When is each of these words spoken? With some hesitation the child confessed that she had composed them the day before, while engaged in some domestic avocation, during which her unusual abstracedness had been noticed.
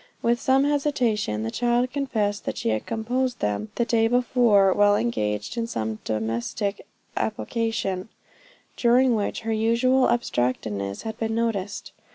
With 0.23 0.39
some 0.41 0.63
hesitation 0.63 1.43
the 1.43 1.51
child 1.51 1.91
confessed 1.91 2.45
that 2.45 2.57
she 2.57 2.69
had 2.69 2.87
composed 2.87 3.39
them 3.39 3.69
the 3.75 3.85
day 3.85 4.07
before, 4.07 4.73
while 4.73 4.95
engaged 4.95 5.57
in 5.57 5.67
some 5.67 5.99
domestic 6.05 6.87
avocation, 7.15 8.09
during 8.75 9.13
which 9.13 9.41
her 9.41 9.51
unusual 9.51 10.09
abstracedness 10.09 11.03
had 11.03 11.19
been 11.19 11.35
noticed. 11.35 11.91